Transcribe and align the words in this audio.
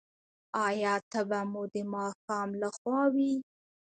ایا 0.67 0.93
تبه 1.11 1.39
مو 1.51 1.63
د 1.73 1.75
ماښام 1.93 2.49
لخوا 2.61 3.01
وي؟ 3.13 3.33